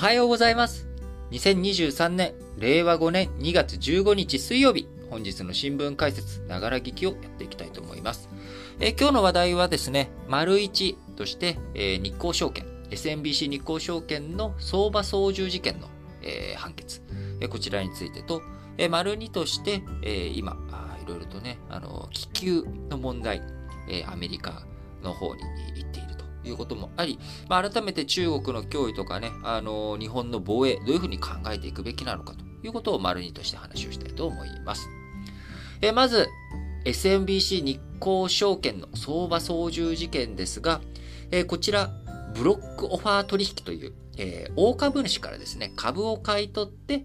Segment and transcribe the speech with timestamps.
[0.00, 0.88] はようございます。
[1.30, 8.30] 2023年、令和5年2月15日水曜日、本日の新聞解説、ながら聞きをやっていきたいと思います。
[8.80, 15.88] え今日の話題はですね、丸1として、え日興証券、SMBC 日興証券の相場操縦事件の、
[16.22, 17.02] え判決、
[17.42, 18.40] えこちらについてと、
[18.78, 20.56] え丸2として、え今
[21.04, 23.42] いろいろとね、あの、気球の問題、
[23.86, 24.62] えアメリカ
[25.02, 25.42] の方に
[25.76, 27.18] 行っているいうこともあり、
[27.48, 34.88] まあ、改めて中国の脅威とかね、あの、日本の防衛、どういうふうに考えていくべきなのかということを丸2として話をしたいと思います。
[35.82, 36.28] えまず、
[36.84, 40.80] SMBC 日興証券の相場操縦事件ですが、
[41.30, 41.90] えこちら、
[42.34, 47.04] ブロックオファー取引という、えー、大株主からですね、株を買い取って、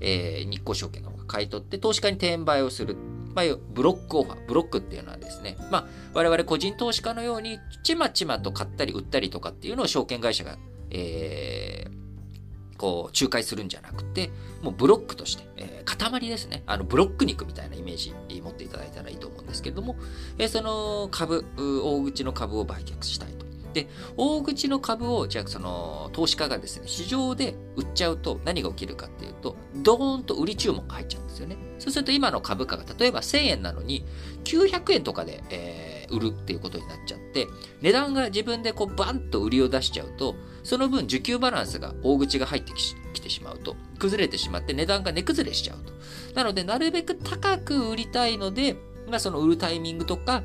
[0.00, 2.96] えー、日興証券の方が買い取って、投資家に転売をする。
[3.34, 10.58] まあ、ブロックオファー、ブロックっていうのはですね、まあ、我々個人投資家のように、ちまちまと買ったり売ったりとかっていうのを証券会社が、
[10.90, 14.30] えー、こう、仲介するんじゃなくて、
[14.62, 16.62] もうブロックとして、えー、塊ですね。
[16.66, 19.96] あの、ブロック肉みたいなイメージ持っていただいたらいいと思うんですけれども、
[20.38, 23.41] えー、その株、大口の株を売却したいと。
[23.72, 31.56] で、大口の株を、じゃあその、投資家がですね、市場で売っちゃうと何が起きるかっていうと、ドーンと売り注文が入っちゃうんですよね。
[31.78, 34.04] そうすると今の株価が例えば1000円なのに、
[34.44, 37.48] 900円とかで、えー、売るっていうことになっちゃって、
[37.80, 42.72] 値段が自分でこうバンと売りを出しちゃうと、その分需給バランスが大口が入って
[43.14, 45.92] きてしまうと、崩れてしまって値段が値崩れしちゃうと。
[46.34, 48.76] なので、なるべく高く売りたいので、
[49.08, 50.44] まあその売るタイミングとか、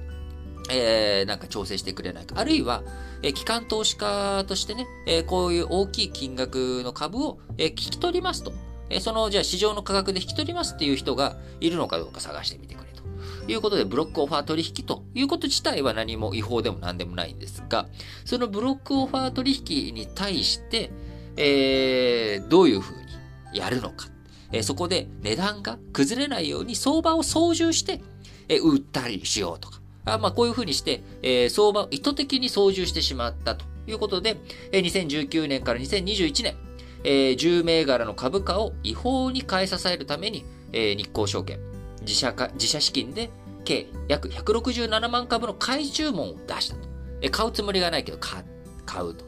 [0.70, 2.36] えー、なんか調整してくれないか。
[2.38, 2.84] あるいは、
[3.22, 8.54] えー、機関投資家としてね、えー、こういう大きい金額の株を、えー、聞き取りますと。
[8.90, 13.04] えー、その、じゃあ市場の価格で引き取りますっていう人がいるのかどうか探してみてくれと。
[13.52, 17.88] いうことで、ブロックオファー取引ということ自体は何も違法でも何でもないんですが、
[18.26, 20.92] そのブロックオファー取引に対して、
[21.38, 22.98] えー、どういうふう
[23.52, 24.08] にやるのか。
[24.52, 28.02] えー、そこで値段が崩れないように相場を操縦して、
[28.50, 29.82] えー、売ったりしようとか。
[30.08, 34.38] あまあ、こういうふうにして、えー、相場を意図的に操縦してしまったということで、
[34.72, 36.56] えー、2019年から2021年、
[37.04, 41.60] えー、10銘柄の株価を違法に買い支えるために、えー、日興証券、
[42.02, 43.30] 自社か自社資金で
[43.66, 46.88] 計約167万株の買い注文を出したと。
[47.22, 48.44] えー、買うつもりがないけど買
[48.86, 49.26] 買うと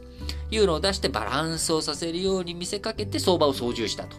[0.51, 4.17] いうのを出してバランスをさせるように見せかけて相場を操縦したと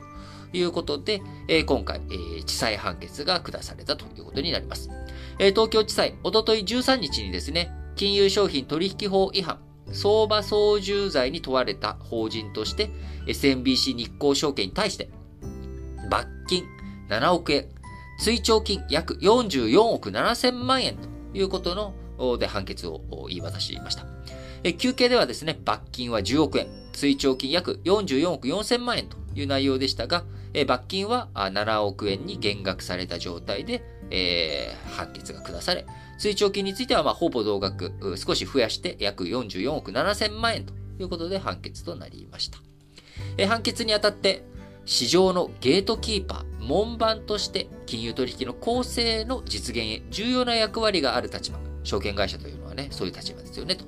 [0.51, 4.91] ということで、えー、今回、えー、地裁判決が下されたということになります。
[5.39, 9.59] えー、東京地裁、おととい13日にですね、金融商品取引法違反、
[9.93, 12.91] 相場操縦罪に問われた法人として、
[13.27, 15.11] SMBC 日興証券に対して、
[16.11, 16.65] 罰金
[17.09, 17.69] 7億円、
[18.19, 24.05] 追徴金約44億7千万円ということので判決を言い渡しました。
[24.79, 30.25] 休憩ではですね、罰金は10億円、追徴金約44億4千万円という内容でしたが、
[30.67, 35.87] 罰金は7億円に減額された状態で、えー、判決が下され、
[36.19, 42.59] 追徴金については、ま、ほぼ同額、少し増やして約44億7千万円ということで判決となりました。
[43.37, 44.45] え、判決にあたって、
[44.85, 51.59] 市場のゲートキーパー、門番として金融取引の公正の実現へ重要な役割がある立場。
[51.83, 53.85] 証券会社というのはね、そういう立場ですよね、と。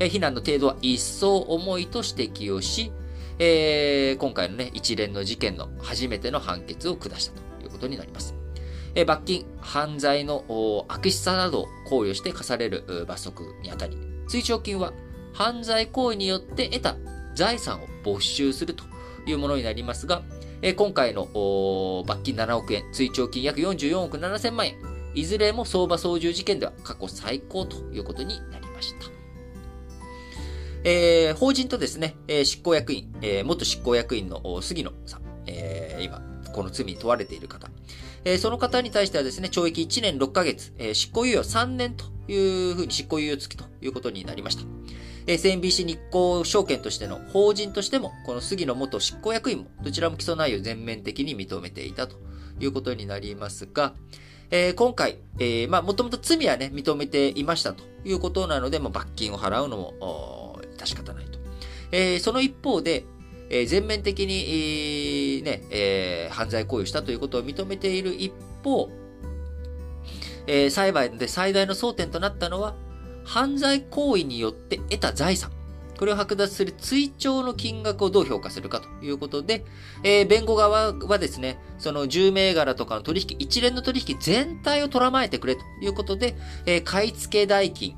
[0.00, 2.90] えー、非難の程度は一層重いと指摘をし、
[3.40, 8.34] えー、今回のね、一連の事件の初めての判決を下したということになります。
[8.94, 13.96] え罰金、犯罪の悪質さなどを考慮して課される罰則にあたり、
[14.26, 14.92] 追徴金は
[15.32, 16.96] 犯罪行為によって得た
[17.34, 18.82] 財産を没収すると
[19.24, 20.22] いうものになりますが、
[20.60, 21.26] え今回の
[22.06, 24.76] 罰金7億円、追徴金約44億7千万円、
[25.14, 29.17] いずれも相場操縦事件では過去最高ということになりました。
[30.90, 36.22] えー、法人とですね、えー、執行役員、えー、元執行役員の杉野さん、えー、今、
[36.54, 37.68] この罪に問われている方、
[38.24, 44.62] えー、その方に対してはですね、懲役1年6ヶ月、えー、執行猶予3年というふうに執行猶予付きということになりました。
[45.26, 52.16] SMBC 日興証券としての法人としても、この杉野元執行役員も、どちらも起訴内容を全面的に認めていたと
[52.60, 53.92] いうことになりますが、
[54.50, 59.94] えー、今回、えー、まあ、もともと罪はね、認めていましたということなので、まあ、罰金を払うのも、
[60.78, 61.38] 致し方ないと。
[61.92, 63.04] えー、その一方で、
[63.50, 68.32] えー、全面的に、えー、ね、え、犯罪行為をしたということを認めている一
[68.62, 68.90] 方、
[70.46, 72.74] え、裁判で最大の争点となったのは、
[73.24, 75.50] 犯罪行為によって得た財産。
[75.98, 79.64] これを剥奪する追徴の金額をどう評価するかということで、
[80.04, 86.36] えー、弁護側はですね、その10銘柄とかの取引、一連の取引全体をとらまえてくれということで、
[86.66, 87.96] えー、買い付け代金、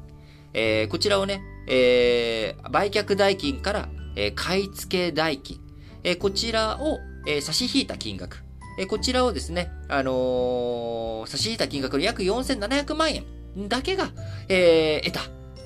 [0.54, 5.60] えー、こちらをね、えー、売却代金からえ買付け代金、
[6.02, 8.42] えこちらを、え差し引いた金額、
[8.78, 13.24] えこちらをですね、あの差し引いた金額の約4700万円
[13.68, 14.10] だけが、
[14.48, 15.14] え得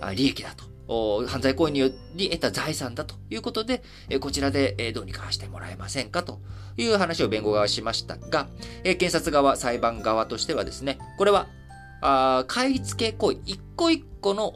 [0.01, 0.65] た利益だと。
[0.87, 3.83] 犯罪行為により得た財産だということで、
[4.21, 6.41] こちらでどうにかしてもらえませんかと
[6.77, 8.49] いう話を弁護側はしましたが、
[8.83, 11.47] 検察側、裁判側としてはですね、これは、
[12.47, 14.53] 買い付け行為、一個一個の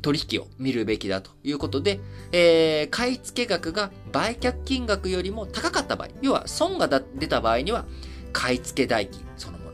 [0.00, 2.00] 取引を見るべきだということで、
[2.32, 7.84] えー、買い付け額が売却金額よりも高かった場合、要は損が出た場合には、
[8.32, 9.72] 買い付け代金そのもの。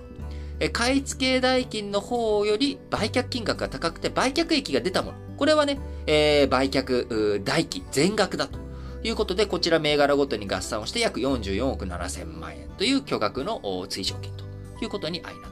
[0.59, 5.19] え買い付け代金の方より売却金額が高くて売却益が出たもの。
[5.37, 8.59] これはね、えー、売却代金全額だと
[9.05, 14.45] いうことで、こちら銘柄ごとに合算をして約44億7000万円という巨額の追徴金と
[14.85, 15.52] いうことに相なったわけです。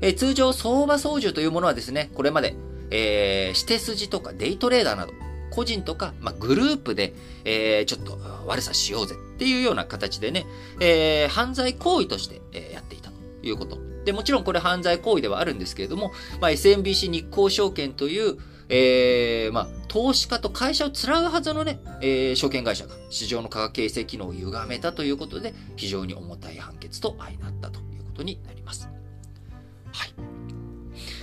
[0.00, 2.56] えー、通常相場操縦というものはですね、これまで
[2.90, 5.12] えー、指定筋とかデイトレーダーなど、
[5.50, 7.12] 個人とか、まあ、グループで、
[7.44, 10.46] えー、ちょっと悪さしようぜっていうような形でね、
[10.80, 13.78] えー、犯罪行為として、え、やっていたということ。
[14.04, 18.38] で、もちろんこれ犯罪行為ではあるんですけれども、まあ、SMBC 日興証券という、
[18.68, 28.93] えー、まあ、投資家と会社をつなぐはずのね、えー、証券会社が市場の価格形成機能を歪めたということで、非常に重たい判決と相なったということになります。
[29.94, 30.14] はい。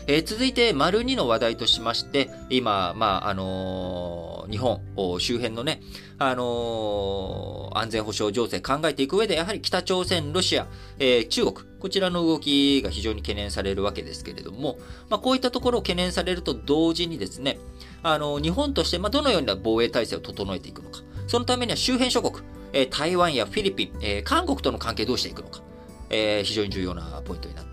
[0.08, 4.82] えー、続いて、丸2の話題としまして、今、まあ、あのー、日本
[5.20, 5.82] 周辺のね、
[6.18, 10.68] あのー、安全保障情勢考えていく上で、やはり北朝鮮、ロシア、
[11.00, 14.80] えー、中国、こちらの動きが非常に懸念されるわけですけれども、
[15.10, 17.60] まあ、こういったところを懸念されると同時にですね、
[18.02, 25.62] あの日本として、まあ、どのような防衛体制を整えていくのか、そのためには周辺諸国、え、台湾やフィリピン、え、韓国との関係どうしていくのか、
[26.10, 27.71] え、非常に重要なポイントになって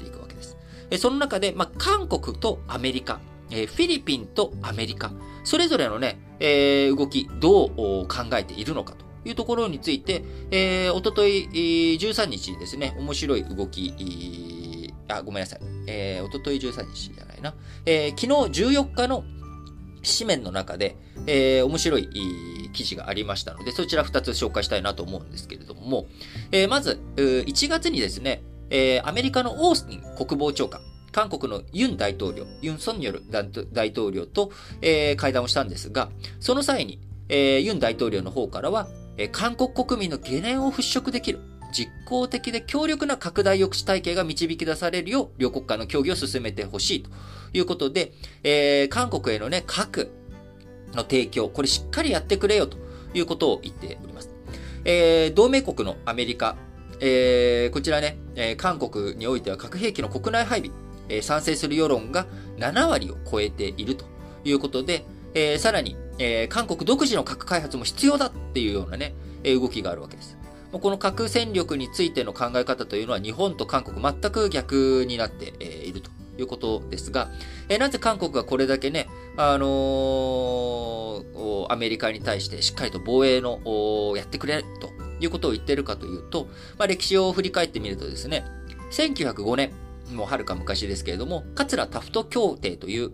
[0.97, 3.21] その中で、まあ、韓国とアメリカ、
[3.51, 5.13] えフィリピンとアメリカ、
[5.45, 11.49] それぞれのね、えー、動き、どう考えているのかというところについて、えー、おととい、
[12.01, 15.61] 13日にですね、面白い動き、あ、ごめんなさい。
[15.87, 17.55] えー、おととい13日じゃないな。
[17.87, 19.25] えー、昨日14日の
[20.03, 20.97] 紙面の中で、
[21.27, 22.09] えー、面白い
[22.73, 26.07] 記事がありましたので、そちら2つ紹介したいなと思うんですけれども、
[26.53, 30.81] えー、まず、1月にですね、えー、アメリカのオースティン国防長官、
[31.13, 33.23] 韓国のユン大統領、ユン・ソンニョル
[33.73, 34.51] 大統領と、
[34.83, 36.11] えー、会談をしたんですが、
[36.41, 41.41] その際に、えー、ユン大統領の方からは、えー、韓国国民の懸念を払拭できる、
[41.73, 47.11] 実効的で強力な拡大抑止体系が導き出されるよう、両国間の協議を進めてほしいと
[47.53, 48.13] いうことで、
[48.43, 50.11] えー、韓国へのね、核
[50.95, 52.79] の提供、これしっかりやってくれよと
[53.15, 54.31] いうことを言っております。
[54.85, 56.57] えー、同盟国のアメリカ、
[57.01, 60.75] えー、こちらね、えー、韓国においては核兵器の国内配備、
[61.09, 62.27] えー、賛成する世論が
[62.59, 64.05] 7割を超えていると
[64.45, 65.05] いうことで、
[65.35, 69.15] えー、さらに、えー、韓国独自の核開発も必要だっていうようなね、
[69.45, 70.37] えー、動きがあるわけです。
[70.71, 77.31] この核戦力についての考え方というのは日本と韓国全く逆になっているということですが、
[77.71, 79.09] えなぜ韓国がこれだけね、
[79.39, 86.49] あのー、アメリカに対してしっかりと防衛のやってくれるということを言ってるかというと、
[86.79, 88.45] まあ、歴史を振り返ってみるとですね、
[88.91, 89.73] 1905年、
[90.13, 93.13] もうはるか昔ですけれども、桂タフト協定という、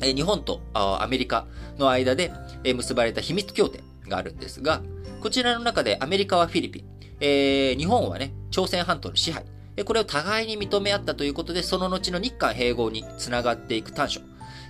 [0.00, 1.46] え日本とアメリカ
[1.78, 2.32] の間で
[2.64, 4.82] 結ばれた秘密協定があるんですが、
[5.20, 6.84] こちらの中でアメリカはフィリピン、
[7.20, 9.44] えー、日本はね、朝鮮半島の支配、
[9.84, 14.20] これを互いに認め合ったということで、その後の日韓併合につながっていく短所、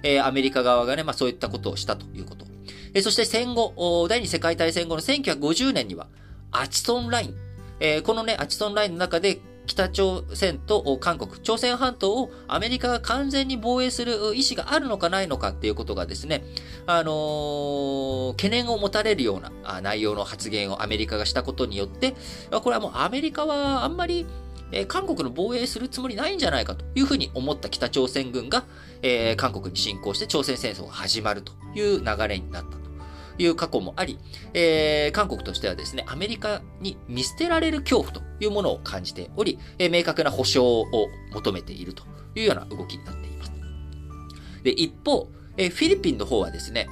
[0.02, 2.46] えー、アメリカ側がね、まあそういったことをしたということ。
[2.94, 6.08] えー、そして戦後、第二次世界大戦後の1950年には、
[6.52, 7.35] アチソンライン。
[7.81, 16.43] えー、このね、アチソンラインの中で、北朝鮮と韓国、朝鮮半島をアメリカが完全に防衛する意思があるのかないのかっていうことがですね、
[16.87, 22.14] あのー、懸念を持たれるような内容の発言をアメリカがしたことによって、
[22.50, 24.26] これはもうアメリカはあんまり
[24.71, 28.64] えー、韓国の防衛するつもりないんじゃないかというふうに思った北朝鮮軍が、
[29.02, 32.77] えー、韓国に侵攻して朝鮮戦争が始まるという流れになった。
[33.38, 34.18] いう過去もあり、
[34.54, 40.87] えー、韓国としてはですね、アメリカに見捨てられる恐怖というものを感じており、えー、明確な保障を
[41.33, 42.04] 求めていると
[42.35, 43.52] いうような動きになっています。
[44.62, 46.88] で、一方、えー、フィリピンの方はですね、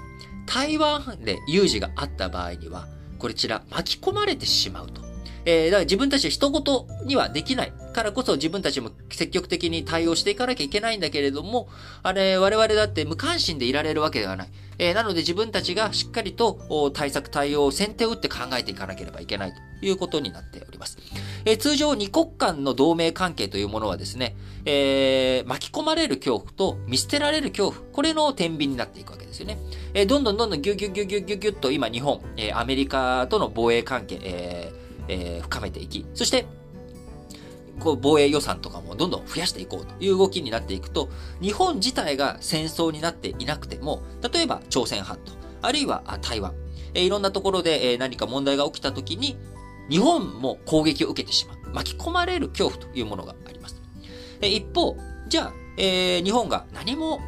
[0.47, 2.87] 台湾で有事があった場合には、
[3.19, 5.03] こちら巻き込まれてしまうと。
[5.47, 11.69] えー、だから自分たちは人事にはできないからこそ自分たちも積極的に対応していかなきゃいけないんだけれども、
[12.03, 14.49] あれ、我々だって無関心でいられるわけではない。
[14.79, 20.99] えー、なので自分たちがしっかりと対策対応を先手を打って考えていかなければいけないということになっております。
[21.45, 29.59] えー、通常二国間の同盟関係というものはですね、えー、巻き込まれる恐怖と見捨てられる恐怖、これの天秤になっていくわけですよね。
[29.95, 36.47] えー、どんどんどんどんギュギュギュギュギュギュッと今日本、えー、アメリカとの防衛関係、えーえー、深めていき、そして、
[37.79, 41.09] こう防衛予算とかもどんどん増やしていこうという動きになっていくと、
[41.41, 45.33] 日本自体が戦争になっていなくても、例えば朝鮮半島、
[45.63, 46.55] あるいは台湾、
[46.95, 49.37] えいろんなところでえ何か問題が起きた時に、
[49.91, 51.57] 日本も攻撃を受けてしまう。
[51.73, 53.81] 巻き込まれる恐怖というものがあります。
[54.41, 54.97] え一方、
[55.29, 57.21] じゃあ、えー、日本が何も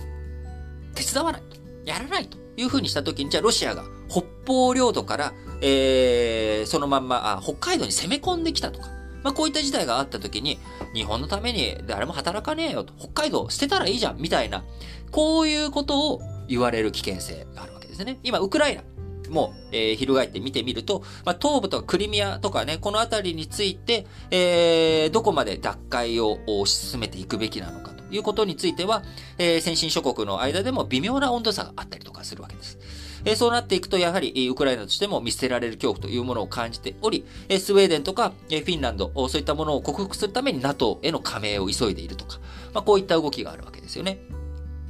[0.94, 8.88] 手伝わないと、やらないというふうにした時に、じゃあロシアが北方領土からえー、そのまんまあ、北海道に攻め込んできたとか、
[9.22, 10.58] まあ、こういった事態があった時に、
[10.94, 14.64] 日本のために誰も働かねえよと、北海道捨てたらいいじゃん、みたいな、
[15.10, 18.18] こういうことを言われる危険性があるわけですね。
[18.22, 18.82] 今、ウクライナ。
[19.30, 29.02] もう、えー、翻って見てみると、まあ、東部とかクリミアとかね、この辺りについて、えー、どこまで奪回を推し進めていくべきなのかということについては、
[29.36, 32.78] えー、先進諸国の間でも微妙な温度差があったりとかするわけです。
[33.24, 42.38] えそうなっていくと、やはり、ウクライナとしても見捨てられる恐怖というものを感じており、えスウェーデンとか、えフィンランド、そういったものを克服するために NATO への加盟を急いでいるとか、
[42.72, 44.20] まあ、こういった動きがあるわけですよね。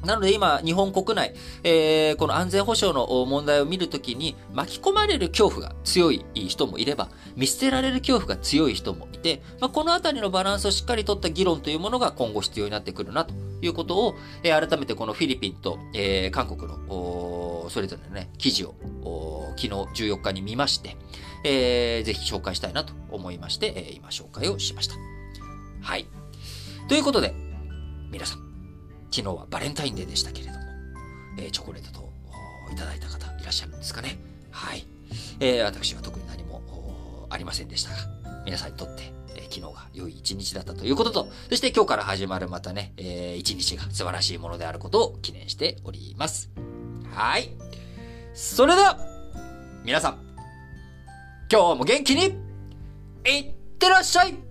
[0.05, 18.75] なので今、日本国内、えー、この安全保障の問題を見るときに、巻き込まれる恐怖が強い人もいれば、見捨てられる恐怖が強い人もいて、まあ、このあたりのバランスをしっかりとった議論というものが今後必要になってくるなということを、えー、改めてこのフィリピンと、えー、韓国の、それぞれのね、記事を、
[19.57, 20.97] 昨日14日に見まして、
[21.45, 24.95] えー、ぜひ紹介したいなと思いまして、えー、今紹介をしました。
[25.81, 26.07] はい。
[26.89, 27.35] ということで、
[28.11, 28.39] 皆さん、
[29.11, 30.59] 昨日はバレンタインデーでしたけれども、
[31.39, 32.09] えー、チョコレートと
[32.73, 34.19] いただいた方いらっしゃるんですかね。
[34.51, 34.87] はい。
[35.41, 37.97] えー、私は特に何もありませんでしたが、
[38.45, 39.18] 皆さんにとって、
[39.51, 46.51] 昨日が良い一日だったということと、そして今日から始まるまたね、えー、一日が素晴らしいものであることを記念しております。
[47.15, 47.51] はい。
[48.35, 48.99] それでは、
[49.85, 50.19] 皆さん、
[51.51, 52.37] 今日も元気に、
[53.27, 54.48] いってらっしゃい